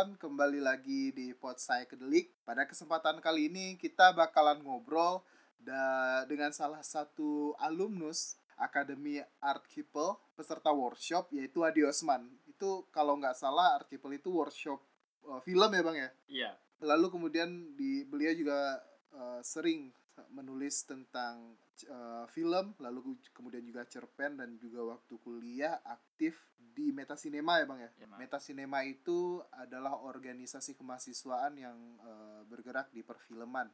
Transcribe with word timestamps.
kawan-kawan, 0.00 0.16
kembali 0.16 0.60
lagi 0.64 1.12
di 1.12 1.36
Pot 1.36 1.60
Saya 1.60 1.84
Kedelik. 1.84 2.32
Pada 2.40 2.64
kesempatan 2.64 3.20
kali 3.20 3.52
ini 3.52 3.76
kita 3.76 4.16
bakalan 4.16 4.64
ngobrol 4.64 5.20
da 5.60 6.24
dengan 6.24 6.56
salah 6.56 6.80
satu 6.80 7.52
alumnus 7.60 8.40
Akademi 8.56 9.20
Art 9.44 9.60
People 9.68 10.16
peserta 10.32 10.72
workshop 10.72 11.28
yaitu 11.36 11.68
Adi 11.68 11.84
Osman. 11.84 12.32
Itu 12.48 12.88
kalau 12.88 13.20
nggak 13.20 13.36
salah 13.36 13.76
Art 13.76 13.92
People 13.92 14.16
itu 14.16 14.32
workshop 14.32 14.80
uh, 15.28 15.36
film 15.44 15.68
ya 15.68 15.82
bang 15.84 15.96
ya. 16.00 16.10
Iya. 16.32 16.50
Lalu 16.80 17.06
kemudian 17.20 17.76
di 17.76 18.00
beliau 18.08 18.32
juga 18.32 18.80
uh, 19.12 19.44
sering 19.44 19.92
menulis 20.28 20.84
tentang 20.84 21.56
uh, 21.88 22.28
film, 22.28 22.76
lalu 22.78 23.16
kemudian 23.32 23.64
juga 23.64 23.88
cerpen 23.88 24.36
dan 24.36 24.60
juga 24.60 24.84
waktu 24.96 25.16
kuliah 25.24 25.80
aktif 25.86 26.36
di 26.56 26.92
Meta 26.94 27.18
Cinema 27.18 27.58
ya 27.58 27.66
bang 27.66 27.80
ya. 27.82 27.90
Ya. 28.04 28.06
Meta 28.20 28.38
Cinema 28.38 28.84
itu 28.86 29.42
adalah 29.50 29.98
organisasi 30.00 30.76
kemahasiswaan 30.78 31.56
yang 31.58 31.78
uh, 32.04 32.44
bergerak 32.46 32.92
di 32.94 33.02
perfilman 33.02 33.68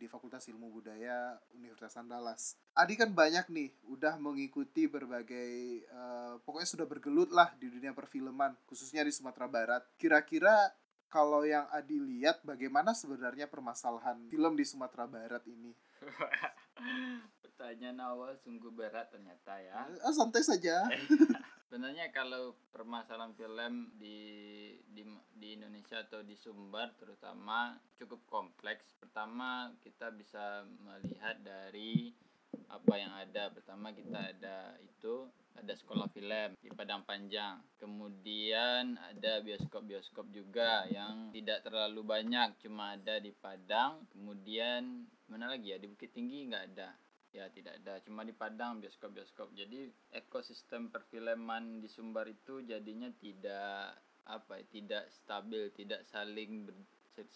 di 0.00 0.08
Fakultas 0.08 0.48
Ilmu 0.48 0.72
Budaya 0.72 1.36
Universitas 1.52 2.00
Andalas. 2.00 2.56
Adi 2.72 2.96
kan 2.96 3.12
banyak 3.12 3.52
nih, 3.52 3.68
udah 3.84 4.16
mengikuti 4.16 4.88
berbagai, 4.88 5.84
uh, 5.92 6.40
pokoknya 6.40 6.68
sudah 6.72 6.86
bergelut 6.88 7.28
lah 7.28 7.52
di 7.60 7.68
dunia 7.68 7.92
perfilman, 7.92 8.56
khususnya 8.64 9.04
di 9.04 9.12
Sumatera 9.12 9.44
Barat. 9.44 9.84
Kira-kira 10.00 10.72
kalau 11.10 11.42
yang 11.42 11.66
Adi 11.74 11.98
lihat, 11.98 12.46
bagaimana 12.46 12.94
sebenarnya 12.94 13.50
permasalahan 13.50 14.30
film 14.30 14.54
di 14.54 14.62
Sumatera 14.62 15.10
Barat 15.10 15.42
ini? 15.50 15.74
Pertanyaan 17.42 17.98
awal 18.00 18.38
sungguh 18.38 18.70
berat 18.70 19.10
ternyata 19.10 19.58
ya. 19.58 19.90
Ah, 20.00 20.14
santai 20.14 20.40
saja. 20.46 20.86
Sebenarnya 21.68 22.10
kalau 22.10 22.58
permasalahan 22.74 23.30
film 23.34 23.94
di, 23.94 24.18
di 24.90 25.06
di 25.38 25.54
Indonesia 25.54 26.02
atau 26.02 26.22
di 26.26 26.34
Sumbar 26.34 26.94
terutama 26.98 27.78
cukup 27.94 28.26
kompleks. 28.26 28.94
Pertama 28.98 29.70
kita 29.82 30.10
bisa 30.10 30.66
melihat 30.82 31.38
dari 31.42 32.10
apa 32.66 32.94
yang 32.98 33.12
ada. 33.14 33.54
Pertama 33.54 33.94
kita 33.94 34.18
ada 34.34 34.74
itu 34.82 35.30
ada 35.60 35.74
sekolah 35.76 36.08
film 36.10 36.56
di 36.60 36.72
Padang 36.72 37.04
Panjang. 37.04 37.60
Kemudian 37.76 38.96
ada 38.96 39.44
bioskop-bioskop 39.44 40.32
juga 40.32 40.88
yang 40.88 41.28
tidak 41.30 41.62
terlalu 41.64 42.00
banyak, 42.02 42.56
cuma 42.64 42.96
ada 42.96 43.20
di 43.20 43.30
Padang. 43.36 44.04
Kemudian 44.10 45.04
mana 45.28 45.52
lagi 45.52 45.72
ya 45.72 45.78
di 45.78 45.86
Bukit 45.86 46.16
Tinggi 46.16 46.48
nggak 46.48 46.64
ada. 46.74 46.90
Ya 47.30 47.46
tidak 47.54 47.78
ada, 47.78 48.02
cuma 48.02 48.26
di 48.26 48.34
Padang 48.34 48.82
bioskop-bioskop. 48.82 49.54
Jadi 49.54 49.86
ekosistem 50.10 50.90
perfilman 50.90 51.78
di 51.78 51.86
Sumbar 51.86 52.26
itu 52.26 52.64
jadinya 52.66 53.06
tidak 53.22 54.02
apa 54.26 54.58
ya, 54.58 54.64
tidak 54.66 55.04
stabil, 55.14 55.70
tidak 55.70 56.02
saling 56.10 56.66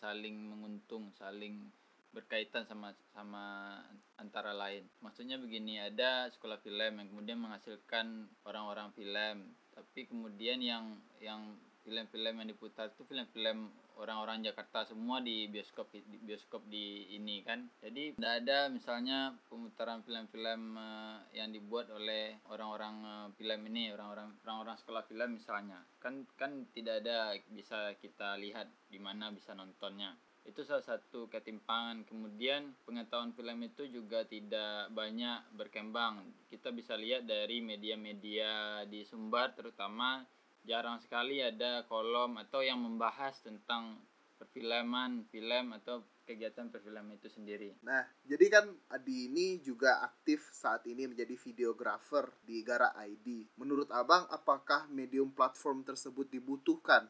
saling 0.01 0.41
menguntung, 0.41 1.13
saling 1.13 1.69
berkaitan 2.15 2.63
sama 2.65 2.95
sama 3.11 3.83
antara 4.17 4.55
lain. 4.55 4.87
Maksudnya 5.03 5.37
begini, 5.37 5.83
ada 5.83 6.31
sekolah 6.31 6.63
film 6.63 7.03
yang 7.03 7.09
kemudian 7.11 7.43
menghasilkan 7.43 8.31
orang-orang 8.47 8.95
film, 8.95 9.51
tapi 9.75 10.07
kemudian 10.07 10.63
yang 10.63 10.95
yang 11.19 11.59
film-film 11.85 12.41
yang 12.41 12.49
diputar 12.49 12.89
itu 12.89 13.05
film-film 13.05 13.69
orang-orang 14.01 14.43
Jakarta 14.43 14.89
semua 14.89 15.21
di 15.21 15.47
bioskop 15.47 15.93
di 15.93 16.01
bioskop 16.03 16.65
di 16.67 17.15
ini 17.15 17.45
kan. 17.45 17.69
Jadi 17.85 18.17
tidak 18.17 18.35
ada 18.43 18.59
misalnya 18.73 19.37
pemutaran 19.47 20.01
film-film 20.03 20.81
eh, 20.81 21.17
yang 21.37 21.53
dibuat 21.53 21.93
oleh 21.93 22.41
orang-orang 22.49 22.95
eh, 23.05 23.27
film 23.37 23.61
ini, 23.71 23.93
orang-orang 23.93 24.33
orang-orang 24.43 24.77
sekolah 24.81 25.05
film 25.07 25.37
misalnya. 25.37 25.79
Kan 26.01 26.25
kan 26.35 26.67
tidak 26.73 27.05
ada 27.05 27.37
bisa 27.53 27.93
kita 28.01 28.41
lihat 28.41 28.67
di 28.89 28.99
mana 28.99 29.31
bisa 29.31 29.53
nontonnya 29.53 30.17
itu 30.45 30.61
salah 30.61 30.85
satu 30.85 31.25
ketimpangan 31.33 32.05
kemudian 32.05 32.77
pengetahuan 32.85 33.33
film 33.33 33.65
itu 33.65 33.89
juga 33.89 34.29
tidak 34.29 34.93
banyak 34.93 35.41
berkembang 35.57 36.21
kita 36.53 36.69
bisa 36.69 36.95
lihat 37.01 37.25
dari 37.25 37.65
media-media 37.65 38.85
di 38.85 39.09
Sumbar 39.09 39.57
terutama 39.57 40.21
jarang 40.65 41.01
sekali 41.01 41.41
ada 41.41 41.89
kolom 41.89 42.37
atau 42.41 42.61
yang 42.61 42.77
membahas 42.81 43.41
tentang 43.41 44.01
perfilman 44.37 45.25
film 45.33 45.73
atau 45.81 46.05
kegiatan 46.29 46.69
perfilman 46.69 47.17
itu 47.17 47.29
sendiri 47.33 47.73
Nah, 47.85 48.05
jadi 48.25 48.49
kan 48.49 48.65
Adi 48.93 49.29
ini 49.33 49.61
juga 49.65 50.05
aktif 50.05 50.53
saat 50.53 50.85
ini 50.89 51.09
menjadi 51.09 51.37
videografer 51.37 52.33
di 52.41 52.65
Gara 52.65 52.97
ID. 52.97 53.57
Menurut 53.61 53.93
Abang, 53.93 54.25
apakah 54.33 54.89
medium 54.89 55.33
platform 55.37 55.85
tersebut 55.85 56.33
dibutuhkan 56.33 57.05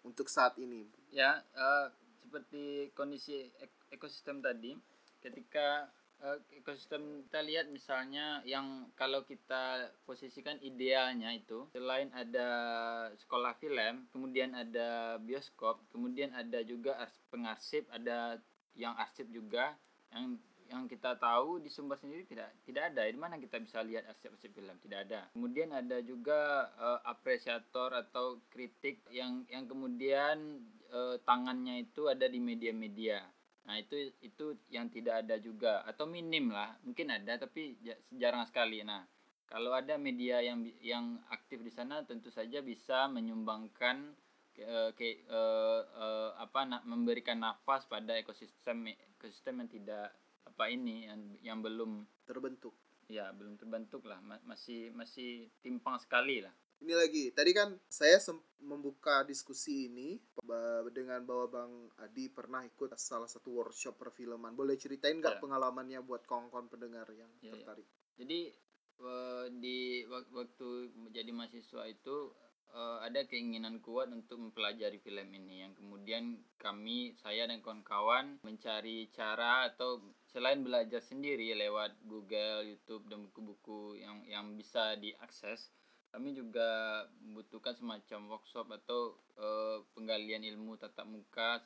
untuk 0.00 0.32
saat 0.32 0.56
ini? 0.56 0.88
ya 1.14 1.38
eh, 1.54 1.86
seperti 2.34 2.90
kondisi 2.98 3.46
ek- 3.62 3.94
ekosistem 3.94 4.42
tadi 4.42 4.74
ketika 5.22 5.86
eh, 6.18 6.42
ekosistem 6.58 7.22
kita 7.30 7.46
lihat 7.46 7.70
misalnya 7.70 8.42
yang 8.42 8.90
kalau 8.98 9.22
kita 9.22 9.94
posisikan 10.02 10.58
idealnya 10.58 11.30
itu 11.30 11.70
selain 11.70 12.10
ada 12.10 12.50
sekolah 13.14 13.54
film 13.62 14.10
kemudian 14.10 14.50
ada 14.50 15.22
bioskop 15.22 15.78
kemudian 15.94 16.34
ada 16.34 16.58
juga 16.66 16.98
ars- 16.98 17.22
pengarsip 17.30 17.86
ada 17.94 18.42
yang 18.74 18.98
arsip 18.98 19.30
juga 19.30 19.78
yang 20.10 20.34
yang 20.74 20.88
kita 20.88 21.14
tahu 21.20 21.60
di 21.60 21.68
Sumber 21.68 22.00
sendiri 22.00 22.24
tidak 22.24 22.48
tidak 22.64 22.88
ada. 22.88 23.04
Di 23.04 23.20
mana 23.20 23.36
kita 23.36 23.60
bisa 23.60 23.84
lihat 23.84 24.08
arsip-arsip 24.08 24.48
film? 24.56 24.72
Tidak 24.80 24.96
ada. 24.96 25.28
Kemudian 25.36 25.70
ada 25.76 26.00
juga 26.00 26.72
eh, 26.72 27.00
apresiator 27.04 27.92
atau 27.92 28.40
kritik 28.48 29.04
yang 29.12 29.44
yang 29.52 29.68
kemudian 29.68 30.64
eh, 30.94 31.16
tangannya 31.26 31.82
itu 31.82 32.06
ada 32.06 32.30
di 32.30 32.38
media-media. 32.38 33.18
Nah 33.66 33.80
itu 33.80 33.96
itu 34.20 34.54
yang 34.70 34.86
tidak 34.88 35.26
ada 35.26 35.36
juga. 35.36 35.82
Atau 35.82 36.06
minim 36.06 36.54
lah 36.54 36.78
mungkin 36.86 37.10
ada 37.10 37.34
tapi 37.36 37.74
ja- 37.82 37.98
jarang 38.14 38.46
sekali. 38.46 38.80
Nah 38.86 39.02
kalau 39.44 39.74
ada 39.74 39.98
media 39.98 40.40
yang 40.40 40.62
yang 40.80 41.18
aktif 41.28 41.60
di 41.60 41.68
sana 41.68 42.06
tentu 42.06 42.30
saja 42.30 42.62
bisa 42.62 43.08
menyumbangkan 43.08 44.14
ke, 44.54 44.62
ke- 44.94 45.24
eh, 45.26 45.82
eh, 45.82 46.30
apa 46.38 46.60
na- 46.62 46.84
memberikan 46.86 47.42
nafas 47.42 47.84
pada 47.84 48.14
ekosistem 48.14 48.86
ekosistem 49.18 49.58
yang 49.60 49.70
tidak 49.70 50.14
apa 50.44 50.70
ini 50.70 51.08
yang 51.10 51.20
yang 51.42 51.58
belum 51.58 52.06
Terbentuk. 52.24 52.72
ya 53.04 53.28
belum 53.36 53.60
terbentuk 53.60 54.04
lah. 54.06 54.16
Ma- 54.20 54.40
masih 54.48 54.88
masih 54.94 55.48
timpang 55.60 56.00
sekali 56.00 56.40
lah. 56.40 56.52
Ini 56.80 56.92
lagi, 56.92 57.24
tadi 57.32 57.52
kan 57.56 57.76
saya 57.88 58.20
membuka 58.60 59.24
diskusi 59.24 59.88
ini 59.88 60.20
dengan 60.90 61.20
bahwa 61.22 61.46
Bang 61.48 61.72
Adi 61.96 62.28
pernah 62.28 62.60
ikut 62.62 62.92
salah 62.94 63.26
satu 63.26 63.50
workshop 63.54 63.96
perfilman. 63.96 64.52
Boleh 64.52 64.74
ceritain 64.74 65.16
nggak 65.16 65.36
Ya. 65.36 65.40
pengalamannya 65.40 66.00
buat 66.00 66.24
kawan-kawan 66.24 66.66
pendengar 66.66 67.08
yang 67.10 67.30
Ya, 67.40 67.50
ya. 67.50 67.52
tertarik? 67.54 67.86
jadi 68.14 68.54
eh, 68.96 69.46
di 69.52 69.78
wak- 70.06 70.30
waktu 70.30 70.68
menjadi 70.94 71.30
mahasiswa 71.30 71.82
itu 71.84 72.30
eh, 72.70 72.98
ada 73.02 73.22
keinginan 73.22 73.78
kuat 73.78 74.06
untuk 74.08 74.38
mempelajari 74.40 74.98
film 74.98 75.30
ini 75.30 75.62
yang 75.62 75.74
kemudian 75.74 76.24
kami 76.56 77.14
saya 77.14 77.46
dan 77.46 77.58
kawan-kawan 77.58 78.38
mencari 78.42 79.10
cara 79.10 79.66
atau 79.66 79.98
selain 80.24 80.58
belajar 80.60 80.98
sendiri 80.98 81.54
lewat 81.54 81.94
Google, 82.04 82.62
YouTube 82.64 83.06
dan 83.06 83.22
buku-buku 83.24 83.94
yang 83.96 84.22
yang 84.24 84.54
bisa 84.54 84.94
diakses 84.96 85.70
kami 86.14 86.30
juga 86.30 87.02
membutuhkan 87.18 87.74
semacam 87.74 88.38
workshop 88.38 88.70
atau 88.70 89.18
eh, 89.34 89.82
penggalian 89.98 90.46
ilmu 90.54 90.78
tatap 90.78 91.10
muka 91.10 91.58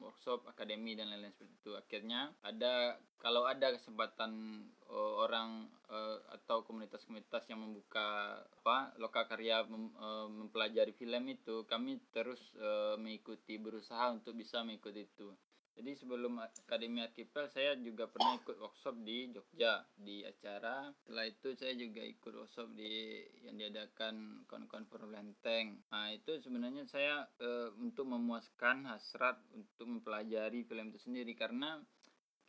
workshop 0.00 0.48
akademi 0.48 0.96
dan 0.96 1.12
lain-lain 1.12 1.36
seperti 1.36 1.52
itu. 1.60 1.76
Akhirnya 1.76 2.32
ada 2.40 2.96
kalau 3.20 3.44
ada 3.44 3.76
kesempatan 3.76 4.64
eh, 4.88 5.14
orang 5.20 5.68
eh, 5.92 6.18
atau 6.32 6.64
komunitas-komunitas 6.64 7.44
yang 7.52 7.60
membuka 7.60 8.40
apa 8.40 8.96
lokal 8.96 9.28
karya 9.28 9.68
mem- 9.68 9.92
eh, 9.92 10.26
mempelajari 10.32 10.96
film 10.96 11.28
itu 11.28 11.68
kami 11.68 12.00
terus 12.16 12.40
eh, 12.56 12.96
mengikuti 12.96 13.60
berusaha 13.60 14.16
untuk 14.16 14.32
bisa 14.32 14.64
mengikuti 14.64 15.04
itu 15.04 15.28
jadi 15.76 15.96
sebelum 15.96 16.36
Akademi 16.42 17.00
Archipel 17.00 17.46
saya 17.48 17.72
juga 17.78 18.10
pernah 18.10 18.36
ikut 18.36 18.56
workshop 18.58 19.00
di 19.00 19.30
Jogja 19.30 19.86
di 19.96 20.26
acara. 20.26 20.92
Setelah 20.92 21.24
itu 21.30 21.48
saya 21.56 21.72
juga 21.78 22.02
ikut 22.02 22.32
workshop 22.36 22.68
di 22.74 23.24
yang 23.46 23.56
diadakan 23.56 24.44
kawan-kawan 24.50 24.86
Lenteng. 25.08 25.80
Nah 25.88 26.10
itu 26.12 26.36
sebenarnya 26.42 26.84
saya 26.84 27.24
eh, 27.40 27.70
untuk 27.80 28.10
memuaskan 28.10 28.90
hasrat 28.90 29.40
untuk 29.56 29.86
mempelajari 29.88 30.66
film 30.66 30.92
itu 30.92 31.00
sendiri 31.00 31.32
karena 31.38 31.80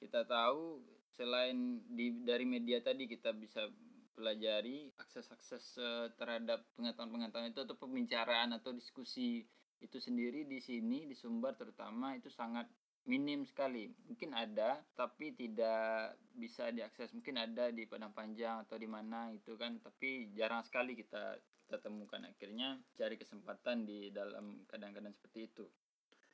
kita 0.02 0.26
tahu 0.26 0.82
selain 1.16 1.86
di 1.94 2.26
dari 2.26 2.44
media 2.44 2.82
tadi 2.82 3.06
kita 3.06 3.32
bisa 3.38 3.70
pelajari 4.18 4.92
akses-akses 5.00 5.80
eh, 5.80 6.08
terhadap 6.18 6.68
pengetahuan-pengetahuan 6.76 7.54
itu 7.54 7.64
atau 7.64 7.78
pembicaraan 7.80 8.52
atau 8.58 8.76
diskusi 8.76 9.46
itu 9.82 9.98
sendiri 9.98 10.46
di 10.46 10.62
sini 10.62 11.10
di 11.10 11.18
Sumbar 11.18 11.58
terutama 11.58 12.14
itu 12.14 12.30
sangat 12.30 12.70
minim 13.10 13.48
sekali. 13.48 13.90
Mungkin 14.10 14.36
ada 14.38 14.82
tapi 14.94 15.34
tidak 15.34 16.18
bisa 16.38 16.70
diakses. 16.70 17.14
Mungkin 17.16 17.38
ada 17.38 17.74
di 17.74 17.90
Padang 17.90 18.14
Panjang 18.14 18.66
atau 18.66 18.78
di 18.78 18.90
mana 18.90 19.34
itu 19.34 19.58
kan 19.58 19.82
tapi 19.82 20.30
jarang 20.38 20.62
sekali 20.62 20.94
kita 20.94 21.40
kita 21.66 21.78
temukan. 21.82 22.22
Akhirnya 22.28 22.78
cari 23.00 23.16
kesempatan 23.18 23.88
di 23.88 24.12
dalam 24.14 24.68
keadaan-keadaan 24.70 25.16
seperti 25.16 25.40
itu. 25.50 25.66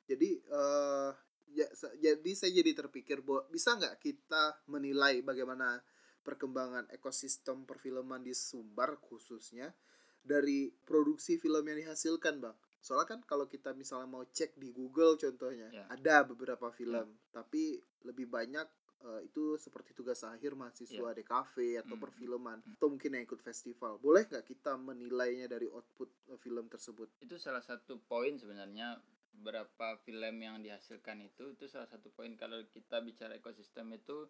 Jadi 0.08 0.40
eh 0.40 1.12
ya, 1.54 1.68
jadi 1.96 2.30
saya 2.36 2.52
jadi 2.60 2.72
terpikir 2.76 3.24
bahwa 3.24 3.48
bisa 3.48 3.76
nggak 3.76 4.00
kita 4.02 4.60
menilai 4.68 5.24
bagaimana 5.24 5.80
perkembangan 6.24 6.92
ekosistem 6.92 7.64
perfilman 7.64 8.20
di 8.20 8.36
Sumbar 8.36 9.00
khususnya 9.00 9.72
dari 10.20 10.68
produksi 10.84 11.40
film 11.40 11.64
yang 11.64 11.88
dihasilkan, 11.88 12.36
Bang. 12.36 12.56
Soalnya 12.88 13.04
kan 13.06 13.20
kalau 13.22 13.44
kita 13.44 13.70
misalnya 13.72 14.08
mau 14.08 14.24
cek 14.26 14.56
di 14.56 14.72
Google 14.72 15.14
contohnya, 15.14 15.68
Ya. 15.68 15.84
ada 15.88 16.24
beberapa 16.24 16.72
film, 16.72 17.04
tapi 17.28 17.76
lebih 18.02 18.24
banyak 18.26 18.64
eh, 18.98 19.20
itu 19.22 19.54
seperti 19.56 19.94
tugas 19.94 20.24
akhir 20.24 20.56
mahasiswa 20.56 21.14
di 21.14 21.22
kafe 21.22 21.78
atau 21.78 21.94
Hmm. 21.94 22.02
perfilman 22.02 22.58
atau 22.66 22.88
mungkin 22.88 23.14
yang 23.14 23.22
ikut 23.22 23.38
festival. 23.40 23.94
Boleh 23.98 24.26
nggak 24.26 24.42
kita 24.42 24.74
menilainya 24.74 25.46
dari 25.46 25.68
output 25.68 26.10
eh, 26.26 26.34
film 26.36 26.66
tersebut? 26.66 27.06
itu 27.20 27.36
salah 27.36 27.62
satu 27.62 28.00
poin 28.02 28.34
sebenarnya 28.34 28.98
berapa 29.30 30.02
film 30.02 30.34
yang 30.36 30.58
dihasilkan 30.58 31.22
itu 31.22 31.54
itu 31.54 31.70
salah 31.70 31.86
satu 31.86 32.10
poin 32.10 32.34
kalau 32.34 32.58
kita 32.66 32.98
bicara 32.98 33.38
ekosistem 33.38 33.86
itu 33.94 34.26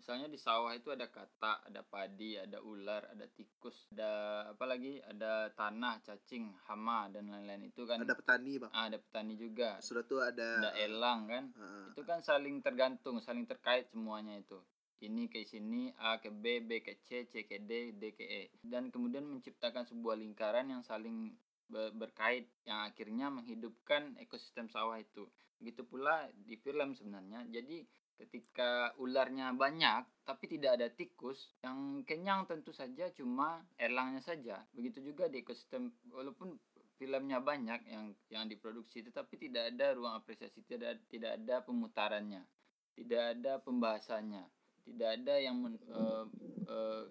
misalnya 0.00 0.32
di 0.32 0.40
sawah 0.40 0.72
itu 0.72 0.88
ada 0.88 1.12
kata 1.12 1.68
ada 1.68 1.84
padi 1.84 2.40
ada 2.40 2.56
ular 2.64 3.04
ada 3.12 3.28
tikus 3.28 3.84
ada 3.92 4.48
apa 4.48 4.64
lagi? 4.64 4.96
Ada 5.04 5.52
tanah 5.52 6.00
cacing 6.00 6.56
hama 6.64 7.12
dan 7.12 7.28
lain-lain. 7.28 7.68
Itu 7.68 7.84
kan 7.84 8.00
Ada 8.00 8.16
petani, 8.16 8.56
Bang. 8.56 8.72
Ah, 8.72 8.88
ada 8.88 8.96
petani 8.96 9.36
juga. 9.36 9.76
Sudah 9.84 10.08
tuh 10.08 10.24
ada 10.24 10.64
ada 10.64 10.72
elang 10.80 11.28
kan? 11.28 11.52
Heeh. 11.52 11.92
itu 11.92 12.02
kan 12.08 12.24
saling 12.24 12.64
tergantung 12.64 13.20
saling 13.20 13.44
terkait 13.44 13.92
semuanya 13.92 14.40
itu. 14.40 14.56
Ini 15.04 15.28
ke 15.28 15.44
sini 15.44 15.92
A 16.00 16.16
ke 16.16 16.32
B 16.32 16.64
B 16.64 16.80
ke 16.80 16.96
C 17.04 17.28
C 17.28 17.44
ke 17.44 17.60
D 17.60 17.92
D 17.92 18.16
ke 18.16 18.24
E. 18.24 18.42
Dan 18.64 18.88
kemudian 18.88 19.28
menciptakan 19.28 19.84
sebuah 19.84 20.16
lingkaran 20.16 20.72
yang 20.72 20.80
saling 20.80 21.36
be- 21.68 21.92
berkait 21.92 22.48
yang 22.64 22.88
akhirnya 22.88 23.28
menghidupkan 23.28 24.16
ekosistem 24.16 24.72
sawah 24.72 24.96
itu. 24.96 25.28
Begitu 25.60 25.84
pula 25.84 26.24
di 26.32 26.56
film 26.56 26.96
sebenarnya. 26.96 27.44
Jadi 27.52 27.84
ketika 28.20 28.92
ularnya 29.00 29.56
banyak 29.56 30.04
tapi 30.28 30.44
tidak 30.46 30.76
ada 30.76 30.92
tikus 30.92 31.56
yang 31.64 32.04
kenyang 32.04 32.44
tentu 32.44 32.70
saja 32.70 33.08
cuma 33.16 33.64
elangnya 33.80 34.20
saja. 34.20 34.60
Begitu 34.76 35.00
juga 35.12 35.26
di 35.26 35.40
ekosistem 35.40 35.88
walaupun 36.12 36.54
filmnya 37.00 37.40
banyak 37.40 37.80
yang 37.88 38.12
yang 38.28 38.44
diproduksi 38.44 39.00
tetapi 39.00 39.40
tidak 39.40 39.72
ada 39.72 39.96
ruang 39.96 40.20
apresiasi 40.20 40.60
tidak 40.68 41.00
tidak 41.08 41.40
ada 41.40 41.64
pemutarannya 41.64 42.44
tidak 42.92 43.22
ada 43.40 43.56
pembahasannya 43.56 44.44
tidak 44.84 45.08
ada 45.16 45.34
yang 45.40 45.56
men- 45.56 45.80
eh, 45.80 46.24
eh, 46.68 47.04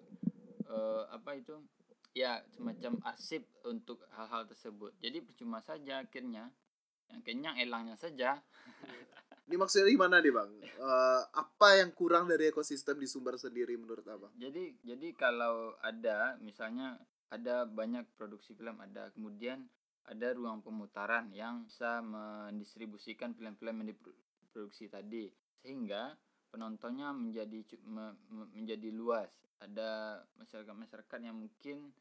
eh, 0.70 1.02
apa 1.10 1.30
itu 1.34 1.58
ya 2.14 2.38
semacam 2.54 2.98
arsip 3.06 3.46
untuk 3.66 4.02
hal-hal 4.14 4.46
tersebut. 4.46 4.94
Jadi 4.98 5.22
percuma 5.22 5.62
saja 5.62 6.02
akhirnya 6.02 6.50
yang 7.10 7.22
kenyang 7.26 7.56
elangnya 7.58 7.98
saja 7.98 8.38
Ini 9.50 9.58
maksudnya 9.58 9.90
gimana 9.90 10.22
nih, 10.22 10.30
Bang? 10.30 10.50
Eh, 10.62 11.22
apa 11.34 11.82
yang 11.82 11.90
kurang 11.90 12.30
dari 12.30 12.48
ekosistem 12.48 12.96
di 12.96 13.10
Sumbar 13.10 13.34
sendiri 13.34 13.74
menurut 13.74 14.06
Abang? 14.06 14.30
jadi 14.38 14.72
jadi 14.80 15.10
kalau 15.12 15.74
ada 15.82 16.38
misalnya 16.38 16.96
ada 17.28 17.66
banyak 17.68 18.06
produksi 18.16 18.56
film 18.56 18.80
ada 18.80 19.10
kemudian 19.12 19.66
ada 20.08 20.32
ruang 20.32 20.64
pemutaran 20.64 21.28
yang 21.36 21.68
bisa 21.68 22.00
mendistribusikan 22.00 23.36
film-film 23.36 23.84
yang 23.84 23.92
diproduksi 23.92 24.88
tadi 24.88 25.28
sehingga 25.60 26.16
penontonnya 26.48 27.12
menjadi 27.12 27.60
me- 27.84 28.16
me- 28.32 28.50
menjadi 28.56 28.88
luas 28.90 29.28
ada 29.60 30.24
masyarakat 30.40 30.72
masyarakat 30.72 31.18
yang 31.20 31.36
mungkin 31.36 31.92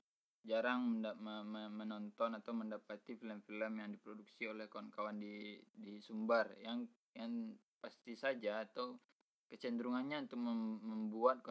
jarang 0.47 1.03
me- 1.03 1.43
me- 1.43 1.73
menonton 1.83 2.31
atau 2.33 2.55
mendapati 2.55 3.19
film-film 3.19 3.83
yang 3.83 3.91
diproduksi 3.91 4.47
oleh 4.47 4.71
kawan-kawan 4.71 5.19
di 5.19 5.59
di 5.75 5.99
Sumbar 5.99 6.55
yang 6.63 6.87
yang 7.15 7.55
pasti 7.79 8.13
saja 8.13 8.67
atau 8.67 8.99
kecenderungannya 9.49 10.29
untuk 10.29 10.39
mem- 10.39 10.81
membuat 10.85 11.41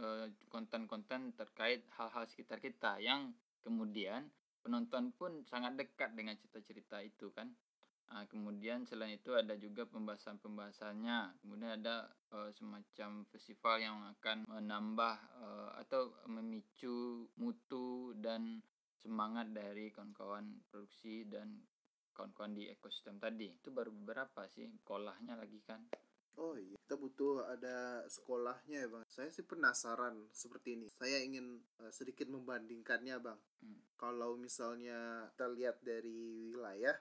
eh, 0.00 0.32
konten-konten 0.48 1.36
terkait 1.36 1.84
hal-hal 2.00 2.24
sekitar 2.24 2.58
kita 2.64 2.96
yang 3.02 3.36
kemudian 3.60 4.32
penonton 4.64 5.12
pun 5.14 5.44
sangat 5.46 5.76
dekat 5.76 6.16
dengan 6.16 6.34
cerita-cerita 6.34 6.98
itu 7.04 7.30
kan. 7.30 7.52
Ah, 8.06 8.22
kemudian 8.30 8.86
selain 8.86 9.18
itu 9.18 9.34
ada 9.34 9.58
juga 9.58 9.82
pembahasan-pembahasannya. 9.90 11.42
Kemudian 11.42 11.82
ada 11.82 12.06
eh, 12.32 12.50
semacam 12.54 13.26
festival 13.28 13.76
yang 13.82 13.98
akan 14.16 14.46
menambah 14.46 15.16
eh, 15.42 15.70
atau 15.82 16.14
memicu 16.30 17.26
mutu 17.36 18.14
dan 18.16 18.62
semangat 19.02 19.50
dari 19.54 19.90
kawan-kawan 19.90 20.62
produksi 20.70 21.26
dan 21.26 21.62
kawan-kawan 22.16 22.56
di 22.56 22.72
ekosistem 22.72 23.20
tadi 23.20 23.52
itu 23.52 23.68
baru 23.68 23.92
beberapa 23.92 24.48
sih 24.48 24.64
kolahnya 24.80 25.36
lagi 25.36 25.60
kan 25.68 25.84
Oh 26.36 26.52
iya, 26.52 26.76
kita 26.76 27.00
butuh 27.00 27.48
ada 27.48 28.04
sekolahnya 28.12 28.84
ya 28.84 28.88
bang. 28.92 29.04
Saya 29.08 29.32
sih 29.32 29.40
penasaran 29.40 30.28
seperti 30.36 30.76
ini. 30.76 30.84
Saya 30.92 31.24
ingin 31.24 31.64
eh, 31.80 31.88
sedikit 31.88 32.28
membandingkannya 32.28 33.16
bang. 33.24 33.40
Hmm. 33.64 33.80
Kalau 33.96 34.36
misalnya 34.36 35.32
kita 35.32 35.48
lihat 35.56 35.80
dari 35.80 36.52
wilayah, 36.52 36.92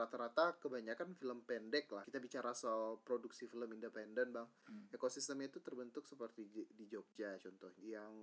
rata-rata 0.00 0.56
kebanyakan 0.56 1.12
film 1.14 1.44
pendek 1.44 1.92
lah. 1.92 2.08
Kita 2.08 2.16
bicara 2.16 2.56
soal 2.56 2.98
produksi 3.04 3.44
film 3.44 3.68
independen 3.76 4.32
bang. 4.32 4.48
Hmm. 4.68 4.88
Ekosistemnya 4.96 5.52
itu 5.52 5.60
terbentuk 5.60 6.08
seperti 6.08 6.48
di, 6.48 6.84
Jogja 6.88 7.36
contohnya. 7.38 8.00
Yang 8.00 8.14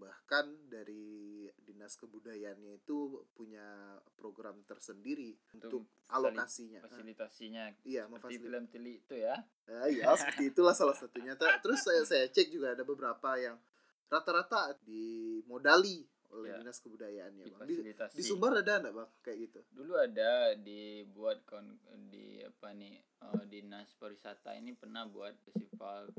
bahkan 0.00 0.46
dari 0.66 1.44
dinas 1.60 1.94
kebudayaannya 2.00 2.80
itu 2.80 3.28
punya 3.36 4.00
program 4.16 4.64
tersendiri 4.64 5.36
untuk, 5.52 5.84
alokasinya. 6.08 6.80
Ah, 6.80 6.88
fasilitasinya 6.88 7.64
iya, 7.84 8.06
seperti 8.06 8.14
memfasilitasi. 8.16 8.44
film 8.46 8.64
tili 8.72 8.94
itu 9.02 9.14
ya 9.18 9.36
Ya, 9.66 9.82
iya, 9.90 10.04
seperti 10.18 10.54
itulah 10.54 10.74
salah 10.74 10.94
satunya. 10.94 11.34
Terus 11.34 11.82
saya 11.82 12.02
saya 12.06 12.26
cek 12.30 12.48
juga 12.54 12.72
ada 12.72 12.86
beberapa 12.86 13.34
yang 13.34 13.58
rata-rata 14.06 14.78
dimodali 14.86 16.06
oleh 16.36 16.52
Ya. 16.52 16.60
dinas 16.60 16.78
kebudayaannya, 16.78 17.44
bang. 17.48 17.60
Di, 17.64 17.74
di 18.12 18.22
Sumbar 18.22 18.52
ada 18.54 18.72
enggak 18.76 18.94
bang 18.94 19.10
kayak 19.20 19.38
gitu? 19.42 19.60
dulu 19.72 19.92
ada 19.96 20.30
dibuat 20.54 21.40
kon 21.44 21.66
di 22.06 22.38
apa 22.40 22.70
nih 22.70 22.94
eh, 23.00 23.44
dinas 23.46 23.88
pariwisata 23.96 24.52
ini 24.54 24.72
pernah 24.72 25.02
buat 25.04 25.32
festival 25.42 26.12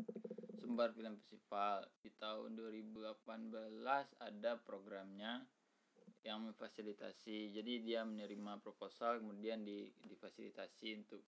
Sumbar 0.57 0.91
Film 0.91 1.15
Festival 1.17 1.85
di 2.01 2.09
tahun 2.11 2.57
2018 2.57 3.07
ada 4.19 4.51
programnya 4.59 5.45
yang 6.21 6.43
memfasilitasi 6.43 7.53
jadi 7.53 7.73
dia 7.79 8.01
menerima 8.03 8.59
proposal 8.59 9.21
kemudian 9.21 9.63
di 9.63 9.87
difasilitasi 10.03 10.87
untuk 10.99 11.23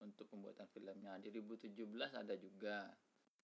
untuk 0.00 0.24
pembuatan 0.28 0.70
filmnya 0.70 1.18
di 1.18 1.28
2017 1.28 1.74
ada 2.14 2.34
juga 2.36 2.88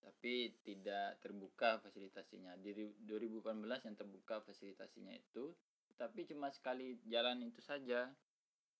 tapi 0.00 0.54
tidak 0.62 1.18
terbuka 1.20 1.78
fasilitasinya. 1.80 2.56
Di 2.58 2.70
ri- 2.72 2.96
2018 3.04 3.86
yang 3.86 3.96
terbuka 3.96 4.40
fasilitasinya 4.42 5.12
itu 5.12 5.52
tapi 5.96 6.28
cuma 6.28 6.52
sekali 6.52 7.00
jalan 7.08 7.40
itu 7.40 7.64
saja 7.64 8.12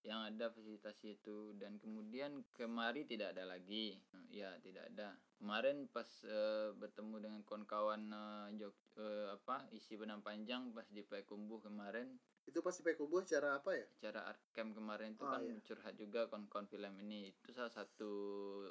yang 0.05 0.21
ada 0.23 0.53
fasilitasi 0.53 1.17
itu. 1.19 1.57
Dan 1.57 1.81
kemudian 1.83 2.45
kemari 2.55 3.09
tidak 3.09 3.35
ada 3.35 3.49
lagi. 3.49 3.97
Ya 4.31 4.53
tidak 4.63 4.87
ada. 4.93 5.17
Kemarin 5.41 5.89
pas 5.91 6.07
eh, 6.29 6.71
bertemu 6.77 7.17
dengan 7.25 7.41
kawan-kawan 7.43 8.03
eh, 8.13 8.47
Jog- 8.61 8.93
eh, 9.01 9.33
apa 9.35 9.67
isi 9.73 9.97
benang 9.97 10.21
panjang 10.23 10.71
pas 10.77 10.87
di 10.93 11.03
Payakumbuh 11.03 11.65
kemarin. 11.65 12.15
Itu 12.47 12.63
pasti 12.63 12.87
pakai 12.87 12.95
kubu 13.01 13.27
acara 13.27 13.59
apa 13.59 13.75
ya? 13.75 13.83
acara 13.99 14.31
art 14.31 14.39
camp 14.55 14.79
kemarin 14.79 15.19
itu 15.19 15.27
Oh, 15.27 15.33
kan 15.33 15.43
iya. 15.43 15.59
curhat 15.67 15.99
juga 15.99 16.31
kawan-kawan 16.31 16.71
film 16.71 16.95
ini. 17.03 17.33
Itu 17.43 17.51
salah 17.51 17.73
satu 17.75 18.13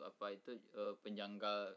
apa 0.08 0.32
itu 0.32 0.56
eh, 0.56 0.96
penjanggal 1.04 1.76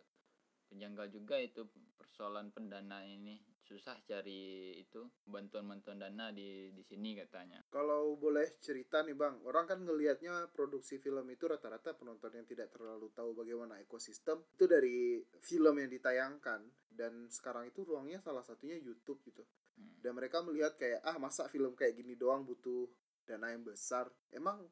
penjanggal 0.68 1.08
juga 1.10 1.40
itu 1.40 1.66
persoalan 1.98 2.52
pendana 2.52 3.02
ini 3.04 3.40
susah 3.68 4.00
cari 4.08 4.72
itu 4.80 5.04
bantuan-bantuan 5.28 6.00
dana 6.00 6.32
di 6.32 6.72
di 6.72 6.80
sini 6.80 7.12
katanya 7.12 7.60
Kalau 7.68 8.16
boleh 8.16 8.56
cerita 8.64 9.04
nih 9.04 9.12
bang, 9.12 9.44
orang 9.44 9.68
kan 9.68 9.84
ngelihatnya 9.84 10.48
produksi 10.48 10.96
film 10.96 11.28
itu 11.28 11.44
rata-rata 11.44 11.92
penonton 11.92 12.32
yang 12.32 12.48
tidak 12.48 12.72
terlalu 12.72 13.12
tahu 13.12 13.36
bagaimana 13.36 13.76
ekosistem 13.76 14.40
itu 14.56 14.64
dari 14.64 15.20
film 15.44 15.76
yang 15.76 15.92
ditayangkan 15.92 16.64
dan 16.88 17.28
sekarang 17.28 17.68
itu 17.68 17.84
ruangnya 17.84 18.24
salah 18.24 18.40
satunya 18.40 18.80
YouTube 18.80 19.20
gitu. 19.28 19.44
Hmm. 19.76 20.00
Dan 20.00 20.16
mereka 20.16 20.40
melihat 20.40 20.80
kayak 20.80 21.04
ah 21.04 21.20
masa 21.20 21.44
film 21.52 21.76
kayak 21.76 21.92
gini 21.92 22.16
doang 22.16 22.48
butuh 22.48 22.88
dana 23.28 23.52
yang 23.52 23.68
besar. 23.68 24.08
Emang 24.32 24.64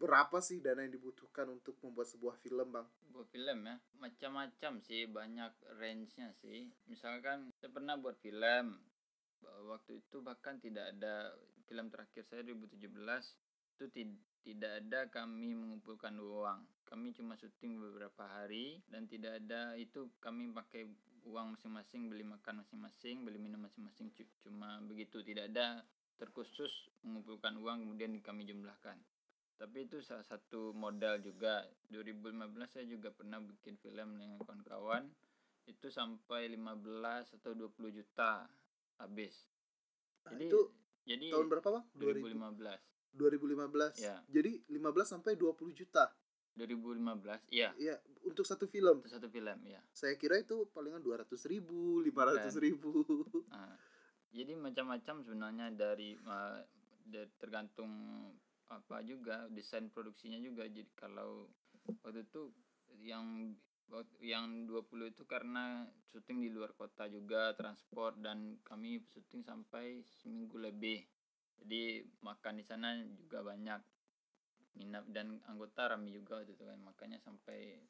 berapa 0.00 0.40
sih 0.40 0.64
dana 0.64 0.80
yang 0.84 0.96
dibutuhkan 0.96 1.52
untuk 1.52 1.76
membuat 1.84 2.08
sebuah 2.08 2.40
film 2.40 2.72
bang? 2.72 2.88
buat 3.16 3.28
film 3.32 3.64
ya? 3.64 3.76
Macam-macam 3.96 4.72
sih 4.84 5.08
banyak 5.08 5.52
range-nya 5.80 6.32
sih. 6.44 6.68
Misalkan 6.88 7.48
saya 7.56 7.72
pernah 7.72 7.96
buat 7.96 8.16
film 8.20 8.76
Ba- 9.40 9.76
waktu 9.76 10.00
itu 10.00 10.20
bahkan 10.24 10.56
tidak 10.60 10.96
ada 10.96 11.32
film 11.68 11.88
terakhir 11.92 12.24
saya 12.28 12.40
2017 12.44 13.36
itu 13.76 13.84
ti- 13.92 14.20
tidak 14.44 14.72
ada 14.80 15.00
kami 15.12 15.52
mengumpulkan 15.52 16.16
uang. 16.16 16.60
Kami 16.86 17.12
cuma 17.12 17.36
syuting 17.36 17.76
beberapa 17.76 18.24
hari 18.24 18.80
dan 18.88 19.04
tidak 19.08 19.42
ada 19.42 19.76
itu 19.76 20.08
kami 20.22 20.52
pakai 20.52 20.88
uang 21.26 21.58
masing-masing 21.58 22.06
beli 22.06 22.22
makan 22.22 22.62
masing-masing 22.62 23.26
beli 23.26 23.36
minum 23.36 23.64
masing-masing 23.64 24.12
Cu- 24.14 24.36
cuma 24.44 24.80
begitu. 24.84 25.20
Tidak 25.20 25.52
ada 25.52 25.84
terkhusus 26.16 26.88
mengumpulkan 27.04 27.60
uang 27.60 27.84
kemudian 27.84 28.12
kami 28.24 28.48
jumlahkan 28.48 28.96
tapi 29.56 29.88
itu 29.88 30.04
salah 30.04 30.24
satu 30.24 30.76
modal 30.76 31.20
juga. 31.24 31.64
2015 31.88 32.68
saya 32.68 32.84
juga 32.84 33.08
pernah 33.12 33.40
bikin 33.40 33.80
film 33.80 34.20
dengan 34.20 34.36
kawan-kawan. 34.44 35.08
Itu 35.66 35.88
sampai 35.88 36.52
15 36.52 37.36
atau 37.40 37.52
20 37.56 37.96
juta 37.96 38.44
habis. 39.00 39.48
Nah, 40.28 40.36
jadi 40.36 40.44
itu 40.48 40.60
jadi 41.06 41.26
tahun 41.32 41.48
berapa 41.48 41.68
bang? 41.80 41.84
2015 41.96 43.16
2015 43.16 43.96
Ya. 44.04 44.20
jadi 44.28 44.60
15 44.68 45.08
sampai 45.08 45.32
20 45.40 45.72
juta. 45.72 46.12
2015 46.56 47.52
iya. 47.52 47.72
Ya 47.76 48.00
untuk 48.24 48.44
satu 48.48 48.64
film? 48.68 49.04
Itu 49.04 49.12
satu 49.12 49.28
film 49.28 49.58
ya 49.68 49.80
saya 49.92 50.16
kira 50.16 50.40
itu 50.40 50.68
palingan 50.72 51.00
200 51.04 51.28
ribu 51.48 52.00
500 52.04 52.52
ribu. 52.64 53.04
Nah, 53.52 53.76
jadi 54.32 54.52
macam-macam 54.56 55.24
sebenarnya 55.24 55.66
dari 55.72 56.16
uh, 56.24 56.60
tergantung 57.40 57.92
apa 58.68 59.02
juga 59.06 59.46
desain 59.50 59.86
produksinya 59.90 60.38
juga. 60.42 60.66
Jadi 60.66 60.90
kalau 60.98 61.46
waktu 62.02 62.26
itu 62.26 62.50
yang 63.02 63.54
yang 64.18 64.66
20 64.66 65.14
itu 65.14 65.22
karena 65.30 65.86
syuting 66.10 66.42
di 66.42 66.50
luar 66.50 66.74
kota 66.74 67.06
juga 67.06 67.54
transport 67.54 68.18
dan 68.18 68.58
kami 68.66 68.98
syuting 69.14 69.46
sampai 69.46 70.02
seminggu 70.02 70.58
lebih. 70.58 71.06
Jadi 71.62 72.02
makan 72.20 72.58
di 72.58 72.64
sana 72.66 72.98
juga 73.14 73.46
banyak 73.46 73.80
minat 74.76 75.08
dan 75.08 75.40
anggota 75.48 75.88
rame 75.88 76.12
juga 76.12 76.42
waktu 76.42 76.52
itu 76.52 76.64
kan 76.68 76.76
makanya 76.84 77.16
sampai 77.24 77.80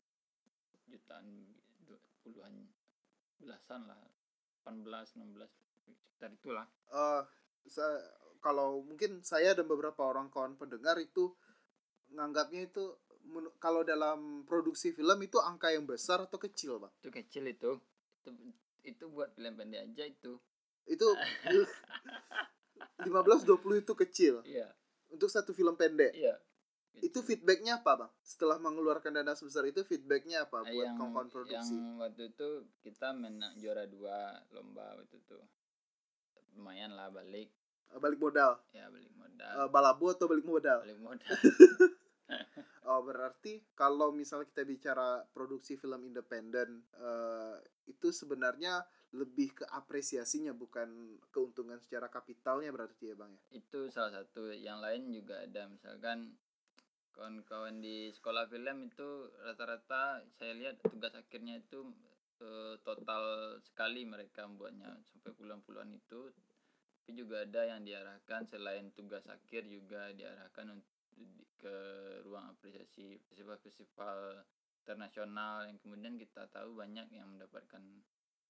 jutaan 0.87 1.27
puluhan 2.23 2.63
belasan 3.43 3.91
lah 3.91 3.99
18 4.63 5.19
16 5.19 5.51
sekitar 5.83 6.31
itulah 6.31 6.67
Eh, 6.87 7.23
sa- 7.67 8.07
kalau 8.41 8.83
mungkin 8.85 9.21
saya 9.25 9.57
dan 9.57 9.67
beberapa 9.67 10.05
orang 10.07 10.31
kawan 10.31 10.57
pendengar 10.57 10.97
itu 11.01 11.35
nganggapnya 12.15 12.71
itu 12.71 12.95
kalau 13.59 13.83
dalam 13.83 14.47
produksi 14.47 14.95
film 14.95 15.19
itu 15.23 15.39
angka 15.43 15.75
yang 15.75 15.85
besar 15.85 16.25
atau 16.25 16.39
kecil 16.39 16.79
bang 16.79 16.93
itu 17.03 17.11
kecil 17.11 17.45
itu. 17.47 17.71
Itu 18.23 18.31
itu 18.87 19.05
buat 19.11 19.35
film 19.35 19.55
pendek 19.59 19.83
aja 19.91 20.05
itu. 20.07 20.39
Itu 20.87 21.07
15-20 23.03 23.83
itu 23.83 23.93
kecil. 24.07 24.35
Iya. 24.47 24.71
Untuk 25.11 25.29
satu 25.29 25.51
film 25.51 25.75
pendek. 25.75 26.15
Iya. 26.15 26.39
Itu 26.97 27.21
feedbacknya 27.21 27.85
apa 27.85 28.07
bang 28.07 28.13
setelah 28.25 28.57
mengeluarkan 28.57 29.21
dana 29.21 29.37
sebesar 29.37 29.69
itu 29.69 29.85
feedbacknya 29.85 30.49
apa 30.49 30.65
buat 30.65 30.73
yang 30.73 30.97
kawan-kawan 30.97 31.29
produksi? 31.29 31.77
yang 31.77 32.01
waktu 32.01 32.33
itu 32.33 32.49
kita 32.81 33.13
menang 33.13 33.53
juara 33.61 33.85
dua 33.85 34.41
lomba 34.55 34.97
waktu 34.97 35.21
itu. 35.21 35.37
Lumayan 36.57 36.97
lah 36.97 37.13
balik 37.13 37.53
balik 37.99 38.19
modal. 38.19 38.59
Ya 38.75 38.87
balik 38.91 39.07
Eh, 39.37 39.55
modal 39.55 39.69
balabu 39.71 40.05
atau 40.11 40.27
balik 40.27 40.47
modal? 40.47 40.79
Balik 40.83 41.01
modal. 41.01 41.37
Oh 42.87 43.03
berarti 43.03 43.67
kalau 43.75 44.15
misalnya 44.15 44.47
kita 44.47 44.63
bicara 44.63 45.27
produksi 45.35 45.75
film 45.75 46.07
independen 46.07 46.87
eh, 46.95 47.59
itu 47.91 48.15
sebenarnya 48.15 48.79
lebih 49.11 49.59
ke 49.59 49.67
apresiasinya 49.67 50.55
bukan 50.55 51.19
keuntungan 51.35 51.83
secara 51.83 52.07
kapitalnya 52.07 52.71
berarti 52.71 53.11
ya 53.11 53.19
bang 53.19 53.35
ya. 53.35 53.59
itu 53.59 53.91
salah 53.91 54.23
satu. 54.23 54.55
Yang 54.55 54.79
lain 54.79 55.03
juga 55.11 55.35
ada. 55.43 55.67
Misalkan 55.67 56.39
kawan-kawan 57.11 57.83
di 57.83 58.15
sekolah 58.15 58.47
film 58.47 58.87
itu 58.87 59.35
rata-rata 59.43 60.23
saya 60.39 60.55
lihat 60.55 60.79
tugas 60.87 61.11
akhirnya 61.11 61.59
itu 61.59 61.91
eh, 62.39 62.79
total 62.87 63.59
sekali 63.67 64.07
mereka 64.07 64.47
membuatnya. 64.47 64.95
Sampai 65.11 65.35
puluhan-puluhan 65.35 65.91
itu 65.91 66.31
tapi 67.07 67.23
juga 67.23 67.47
ada 67.47 67.63
yang 67.71 67.87
diarahkan 67.87 68.51
selain 68.51 68.91
tugas 68.91 69.23
akhir 69.31 69.63
juga 69.71 70.11
diarahkan 70.11 70.75
untuk 70.75 70.91
ke 71.55 71.77
ruang 72.27 72.51
apresiasi 72.51 73.23
festival-festival 73.31 74.43
internasional 74.83 75.71
yang 75.71 75.79
kemudian 75.79 76.19
kita 76.19 76.51
tahu 76.51 76.75
banyak 76.75 77.07
yang 77.15 77.31
mendapatkan 77.31 77.79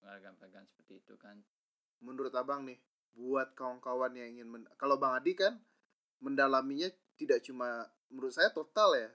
penghargaan-penghargaan 0.01 0.65
seperti 0.73 1.05
itu 1.05 1.21
kan 1.21 1.37
Menurut 2.01 2.33
abang 2.33 2.65
nih 2.65 2.81
buat 3.13 3.53
kawan-kawan 3.53 4.17
yang 4.17 4.41
ingin 4.41 4.49
men- 4.49 4.73
kalau 4.81 4.97
bang 4.97 5.21
Adi 5.21 5.37
kan 5.37 5.61
mendalaminya 6.25 6.89
tidak 7.21 7.45
cuma 7.45 7.85
menurut 8.09 8.33
saya 8.33 8.49
total 8.57 8.97
ya 8.97 9.13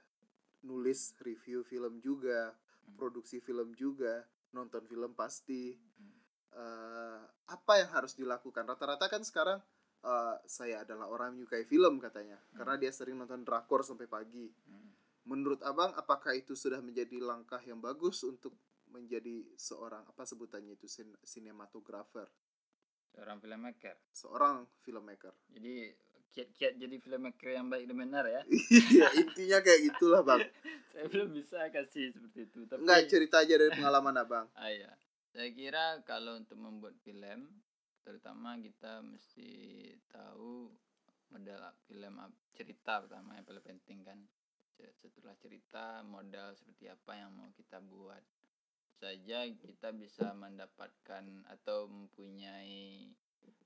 nulis 0.62 1.17
review 1.17 1.65
film 1.65 1.98
juga 1.98 2.53
Hmm. 2.81 2.98
produksi 2.98 3.41
film 3.41 3.74
juga 3.74 4.25
nonton 4.53 4.86
film 4.86 5.17
pasti 5.17 5.77
Hmm. 5.98 6.20
Eh, 6.51 7.22
apa 7.51 7.74
yang 7.79 7.89
harus 7.96 8.15
dilakukan? 8.15 8.67
Rata-rata 8.67 9.08
kan 9.08 9.24
sekarang 9.24 9.60
eh, 10.03 10.36
saya 10.48 10.84
adalah 10.84 11.08
orang 11.08 11.36
yang 11.36 11.46
menyukai 11.46 11.63
film 11.63 12.00
katanya. 12.03 12.39
Karena 12.51 12.75
dia 12.75 12.91
sering 12.91 13.15
nonton 13.20 13.48
drakor 13.48 13.84
sampai 13.84 14.08
pagi. 14.08 14.48
Hmm. 14.67 14.89
menurut 15.22 15.62
abang 15.62 15.93
apakah 15.93 16.34
itu 16.34 16.58
sudah 16.58 16.81
menjadi 16.81 17.22
langkah 17.22 17.62
yang 17.62 17.77
bagus 17.77 18.25
untuk 18.25 18.58
menjadi 18.89 19.46
seorang 19.53 20.01
apa 20.01 20.25
sebutannya 20.25 20.74
itu 20.74 20.89
sin 20.89 21.13
sinematografer? 21.22 22.25
Seorang 23.13 23.38
filmmaker? 23.38 23.96
Seorang 24.10 24.65
filmmaker. 24.81 25.29
Jadi 25.53 25.93
kiat-kiat 26.31 26.79
jadi 26.79 26.96
filmmaker 26.98 27.51
yang 27.51 27.67
baik 27.67 27.91
dan 27.91 27.98
benar 28.00 28.25
ya? 28.25 28.41
Iya 28.98 29.08
intinya 29.20 29.60
kayak 29.60 29.81
gitulah 29.91 30.22
bang. 30.24 30.41
Saya 30.91 31.05
belum 31.08 31.29
bisa 31.36 31.70
kasih 31.72 32.12
seperti 32.15 32.48
itu 32.48 32.60
tapi 32.67 32.81
nggak 32.84 33.03
cerita 33.08 33.43
aja 33.43 33.53
dari 33.60 33.72
pengalaman 33.72 34.15
abang. 34.15 34.48
Ah, 34.55 34.72
iya. 34.72 34.91
Saya 35.31 35.47
kira 35.55 36.03
kalau 36.03 36.35
untuk 36.35 36.59
membuat 36.59 37.00
film 37.07 37.47
terutama 38.03 38.59
kita 38.59 39.00
mesti 39.00 39.47
tahu 40.11 40.67
modal 41.31 41.71
film 41.88 42.19
cerita 42.51 43.00
pertama 43.00 43.39
yang 43.39 43.47
paling 43.47 43.63
penting 43.63 44.03
kan. 44.03 44.19
Setelah 45.00 45.38
cerita 45.39 46.03
modal 46.03 46.51
seperti 46.57 46.91
apa 46.91 47.15
yang 47.15 47.31
mau 47.31 47.47
kita 47.55 47.79
buat. 47.79 48.19
Saja 49.00 49.47
kita 49.47 49.95
bisa 49.95 50.35
mendapatkan 50.35 51.23
atau 51.47 51.88
mempunyai 51.88 53.07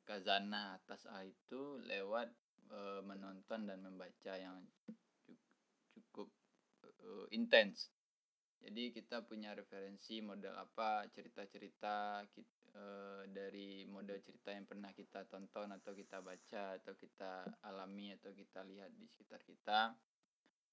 kazanah 0.05 0.77
atas 0.77 1.10
hal 1.10 1.25
itu 1.25 1.81
lewat 1.81 2.29
eh, 2.69 3.01
menonton 3.01 3.65
dan 3.65 3.81
membaca 3.81 4.34
yang 4.38 4.62
cu- 5.25 5.41
cukup 5.98 6.29
eh, 6.84 7.25
intens 7.34 7.95
jadi 8.62 8.93
kita 8.95 9.25
punya 9.27 9.51
referensi 9.51 10.24
model 10.24 10.55
apa 10.55 11.05
cerita-cerita 11.12 12.24
eh, 12.75 13.24
dari 13.29 13.83
model 13.88 14.19
cerita 14.24 14.51
yang 14.55 14.67
pernah 14.67 14.91
kita 14.95 15.27
tonton 15.27 15.71
atau 15.75 15.91
kita 15.91 16.24
baca 16.24 16.79
atau 16.79 16.93
kita 16.95 17.45
alami 17.67 18.15
atau 18.15 18.31
kita 18.31 18.63
lihat 18.63 18.91
di 18.95 19.05
sekitar 19.07 19.41
kita. 19.43 19.95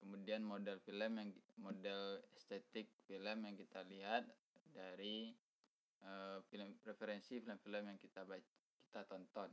Kemudian 0.03 0.43
model 0.43 0.83
film 0.83 1.15
yang 1.15 1.31
model 1.63 2.19
estetik 2.35 2.91
film 3.07 3.47
yang 3.47 3.55
kita 3.55 3.87
lihat 3.87 4.27
dari 4.75 5.31
eh, 6.03 6.39
film 6.51 6.75
referensi 6.83 7.39
film-film 7.39 7.93
yang 7.93 7.99
kita 7.99 8.27
baca 8.27 8.53
kita 8.93 9.09
tonton. 9.09 9.49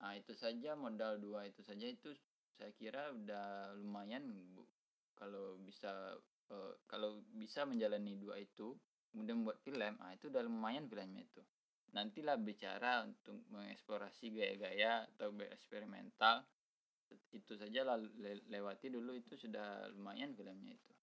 Nah 0.00 0.16
itu 0.16 0.32
saja 0.32 0.72
modal 0.72 1.20
dua 1.20 1.44
itu 1.44 1.60
saja. 1.60 1.84
Itu 1.84 2.16
saya 2.56 2.72
kira 2.72 3.12
udah 3.12 3.76
lumayan 3.76 4.24
bu. 4.56 4.64
Kalau 5.12 5.60
bisa 5.60 6.16
eh, 6.50 6.72
kalau 6.88 7.22
bisa 7.32 7.64
menjalani 7.64 8.16
dua 8.18 8.40
itu 8.40 8.74
kemudian 9.08 9.40
membuat 9.40 9.58
film 9.64 9.94
ah 10.04 10.12
itu 10.12 10.28
udah 10.28 10.42
lumayan 10.44 10.84
filmnya 10.90 11.24
itu. 11.24 11.42
Nantilah 11.96 12.36
bicara 12.36 13.00
untuk 13.08 13.40
mengeksplorasi 13.48 14.36
gaya-gaya 14.36 15.08
atau 15.16 15.32
bereksperimental 15.32 16.44
itu 17.32 17.56
saja 17.56 17.88
lewati 18.52 18.92
dulu 18.92 19.16
itu 19.16 19.32
sudah 19.40 19.88
lumayan 19.96 20.36
filmnya 20.36 20.76
itu 20.76 20.97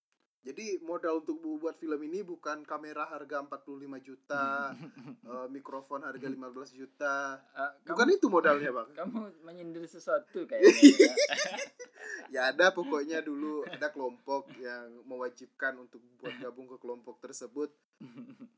jadi 0.46 0.78
modal 0.86 1.26
untuk 1.26 1.42
membuat 1.42 1.74
film 1.82 1.98
ini 2.06 2.22
bukan 2.22 2.62
kamera 2.62 3.10
harga 3.10 3.42
45 3.42 3.82
juta 4.06 4.78
eh, 5.34 5.48
mikrofon 5.50 6.06
harga 6.06 6.30
15 6.30 6.78
juta. 6.78 7.42
Bukan 7.82 8.06
kamu, 8.06 8.18
itu 8.22 8.28
modalnya 8.30 8.70
bang. 8.70 8.90
kamu 9.02 9.42
menyindir 9.42 9.90
sesuatu 9.90 10.46
kayaknya 10.50 10.70
ya. 11.02 11.14
ya 12.30 12.42
ada 12.54 12.70
pokoknya 12.70 13.26
dulu 13.26 13.66
ada 13.66 13.90
kelompok 13.90 14.54
yang 14.62 15.02
mewajibkan 15.10 15.82
untuk 15.82 16.06
buat 16.22 16.38
gabung 16.38 16.70
ke 16.70 16.78
kelompok 16.78 17.18
tersebut. 17.26 17.74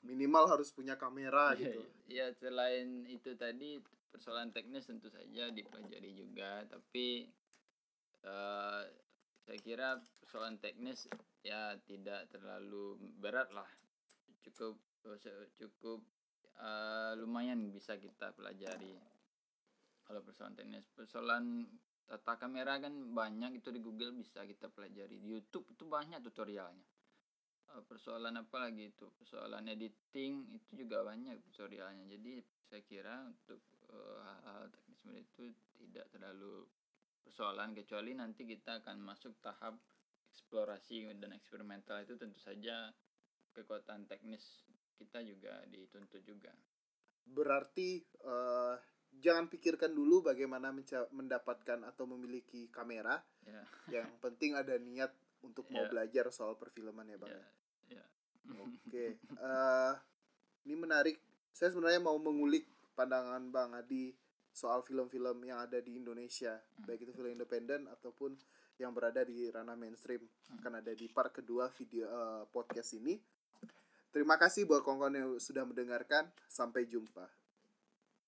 Minimal 0.03 0.43
harus 0.51 0.75
punya 0.75 0.99
kamera 0.99 1.55
Iya, 1.55 1.71
gitu. 1.71 1.81
iya. 2.11 2.27
Ya 2.27 2.35
selain 2.35 3.07
itu 3.07 3.31
tadi 3.39 3.79
persoalan 4.11 4.51
teknis 4.51 4.91
tentu 4.91 5.07
saja 5.07 5.47
dipelajari 5.55 6.11
juga, 6.19 6.67
tapi 6.67 7.31
eh 8.27 9.06
saya 9.47 9.63
kira 9.63 9.95
persoalan 10.19 10.59
teknis 10.59 11.07
ya 11.39 11.79
tidak 11.87 12.27
terlalu 12.27 12.99
berat 13.15 13.47
lah, 13.55 13.71
cukup 14.43 14.75
cukup 15.55 16.03
eh, 16.59 17.15
lumayan 17.15 17.71
bisa 17.71 17.95
kita 17.95 18.35
pelajari. 18.35 18.99
Kalau 20.03 20.19
persoalan 20.19 20.59
teknis, 20.59 20.83
persoalan 20.91 21.63
tata 22.07 22.35
kamera 22.35 22.75
kan 22.79 22.91
banyak 23.15 23.63
itu 23.63 23.71
di 23.71 23.79
Google 23.79 24.19
bisa 24.19 24.43
kita 24.43 24.67
pelajari, 24.67 25.19
di 25.19 25.31
YouTube 25.31 25.71
itu 25.71 25.87
banyak 25.87 26.19
tutorialnya. 26.27 26.87
Eh, 27.71 27.83
persoalan 27.87 28.43
apa 28.43 28.67
lagi 28.67 28.91
itu? 28.91 29.07
Persoalan 29.15 29.63
editing 29.71 30.59
itu 30.59 30.83
juga 30.83 31.07
banyak 31.07 31.39
tutorialnya. 31.47 32.03
Jadi 32.03 32.43
saya 32.67 32.83
kira 32.83 33.31
untuk 33.31 33.63
eh, 33.95 34.19
hal-hal 34.27 34.67
itu 35.15 35.55
tidak 35.79 36.11
terlalu 36.11 36.67
persoalan 37.27 37.75
kecuali 37.75 38.15
nanti 38.15 38.47
kita 38.47 38.79
akan 38.79 39.03
masuk 39.03 39.35
tahap 39.43 39.75
eksplorasi 40.31 41.11
dan 41.19 41.35
eksperimental 41.35 41.99
itu 41.99 42.15
tentu 42.15 42.39
saja 42.39 42.87
kekuatan 43.51 44.07
teknis 44.07 44.63
kita 44.95 45.19
juga 45.27 45.59
dituntut 45.67 46.23
juga. 46.23 46.55
Berarti 47.27 47.99
uh, 48.23 48.79
jangan 49.19 49.51
pikirkan 49.51 49.91
dulu 49.91 50.23
bagaimana 50.25 50.71
mendapatkan 51.11 51.83
atau 51.83 52.05
memiliki 52.07 52.71
kamera. 52.71 53.19
Ya. 53.43 53.63
Yang 54.01 54.09
penting 54.23 54.55
ada 54.55 54.79
niat 54.79 55.11
untuk 55.43 55.67
mau 55.69 55.85
Ya. 55.85 55.89
belajar 55.91 56.25
soal 56.33 56.55
perfilman 56.57 57.11
ya 57.11 57.17
bang. 57.19 57.29
Ya, 57.29 57.45
ya. 58.01 58.05
Oke, 58.57 59.19
eh, 59.19 59.93
ini 60.65 60.75
menarik. 60.79 61.19
Saya 61.51 61.69
sebenarnya 61.75 61.99
mau 61.99 62.15
mengulik 62.17 62.65
pandangan 62.95 63.43
bang 63.51 63.69
Adi 63.75 64.15
soal 64.57 64.81
film-film 64.81 65.45
yang 65.45 65.61
ada 65.61 65.77
di 65.77 66.01
Indonesia, 66.01 66.57
baik 66.81 67.05
itu 67.05 67.13
film 67.13 67.29
independen 67.29 67.85
ataupun 67.93 68.33
yang 68.81 68.89
berada 68.89 69.21
di 69.21 69.45
ranah 69.53 69.77
mainstream. 69.77 70.25
Akan 70.57 70.81
ada 70.81 70.89
di 70.97 71.05
part 71.05 71.29
kedua 71.29 71.69
video 71.77 72.09
eh, 72.09 72.43
podcast 72.49 72.97
ini. 72.97 73.21
Terima 74.09 74.33
kasih 74.33 74.65
buat 74.65 74.81
kawan-kawan 74.81 75.13
yang 75.13 75.29
sudah 75.37 75.61
mendengarkan. 75.61 76.25
Sampai 76.49 76.89
jumpa. 76.89 77.36